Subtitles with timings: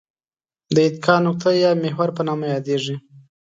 [0.73, 2.95] د اتکا نقطه یا محور په نامه یادیږي.